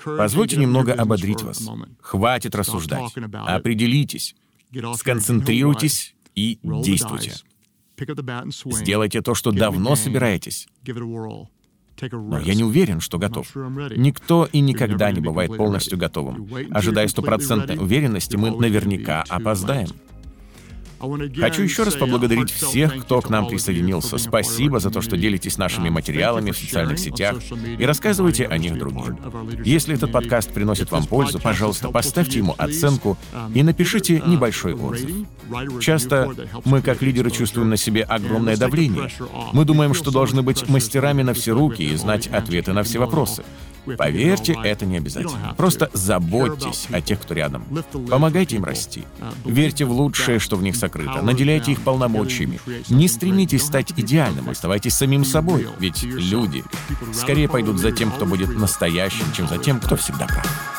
Позвольте 0.05 0.57
немного 0.57 0.95
ободрить 0.95 1.43
вас. 1.43 1.69
Хватит 2.01 2.55
рассуждать. 2.55 3.13
Определитесь. 3.47 4.35
Сконцентрируйтесь 4.97 6.15
и 6.35 6.59
действуйте. 6.63 7.35
Сделайте 8.71 9.23
то, 9.23 9.35
что 9.35 9.51
давно 9.51 9.97
собираетесь. 9.97 10.69
Но 12.13 12.39
я 12.39 12.55
не 12.55 12.63
уверен, 12.63 13.01
что 13.01 13.19
готов. 13.19 13.53
Никто 13.97 14.49
и 14.51 14.61
никогда 14.61 15.11
не 15.11 15.21
бывает 15.21 15.57
полностью 15.57 15.99
готовым. 15.99 16.49
Ожидая 16.71 17.09
стопроцентной 17.09 17.77
уверенности, 17.77 18.37
мы 18.37 18.51
наверняка 18.51 19.25
опоздаем. 19.29 19.89
Хочу 20.99 21.63
еще 21.63 21.85
раз 21.85 21.95
поблагодарить 21.95 22.51
всех, 22.51 22.97
кто 23.03 23.21
к 23.21 23.31
нам 23.31 23.47
присоединился. 23.49 24.19
Спасибо 24.19 24.81
за 24.81 24.91
то, 24.91 25.01
что 25.01 25.17
делитесь 25.17 25.59
нашими 25.59 25.89
материалами 25.89 26.51
в 26.51 26.59
социальных 26.59 26.99
сетях 26.99 27.37
и 27.79 27.85
рассказывайте 27.85 28.47
о 28.47 28.59
них 28.59 28.79
другим. 28.79 29.19
Если 29.65 29.95
этот 29.95 30.13
подкаст 30.13 30.53
приносит 30.53 30.91
вам 30.91 31.05
пользу, 31.05 31.39
пожалуйста, 31.39 31.89
поставьте 31.91 32.39
ему 32.39 32.55
оценку 32.59 33.17
и 33.55 33.63
напишите 33.63 34.23
небольшой 34.27 34.75
отзыв. 34.75 35.11
Часто 35.81 36.35
мы, 36.65 36.83
как 36.83 37.03
лидеры, 37.03 37.31
чувствуем 37.31 37.71
на 37.71 37.77
себе 37.77 38.03
огромное 38.03 38.57
давление. 38.57 39.11
Мы 39.53 39.65
думаем, 39.65 39.95
что 39.95 40.11
должны 40.11 40.43
быть 40.43 40.69
мастерами 40.69 41.23
на 41.23 41.35
все 41.35 41.53
руки 41.53 41.83
и 41.83 41.95
знать 41.97 42.27
ответы 42.27 42.73
на 42.73 42.83
все 42.83 42.99
вопросы. 42.99 43.45
Поверьте, 43.97 44.57
это 44.63 44.87
не 44.87 44.97
обязательно. 44.97 45.55
Просто 45.57 45.91
заботьтесь 45.93 46.89
о 46.91 47.01
тех, 47.01 47.21
кто 47.21 47.35
рядом. 47.35 47.65
Помогайте 48.09 48.57
им 48.57 48.65
расти. 48.65 49.05
Верьте 49.45 49.85
в 49.85 49.93
лучшее, 49.93 50.39
что 50.39 50.57
в 50.57 50.63
них 50.63 50.77
сокрыто. 50.77 51.23
Наделяйте 51.23 51.73
их 51.73 51.81
полномочиями. 51.83 52.61
Не 52.89 53.09
стремитесь 53.09 53.65
стать 53.65 53.93
идеальным, 53.97 54.51
оставайтесь 54.51 54.95
самим 54.95 55.25
собой. 55.25 55.69
Ведь 55.79 56.03
люди 56.03 56.65
скорее 57.13 57.49
пойдут 57.49 57.79
за 57.79 57.93
тем, 57.93 58.11
кто 58.11 58.27
будет 58.27 58.57
настоящим, 58.57 59.25
чем 59.33 59.49
за 59.49 59.59
тем, 59.59 59.81
кто 59.81 59.97
всегда 59.97 60.27
прав. 60.27 60.78